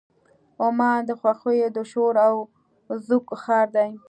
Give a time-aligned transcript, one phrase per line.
[0.65, 2.35] عمان د خوښیو د شور او
[3.05, 3.91] زوږ ښار دی.